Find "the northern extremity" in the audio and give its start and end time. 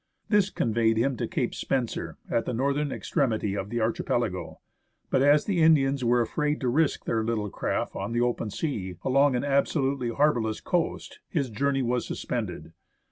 2.45-3.55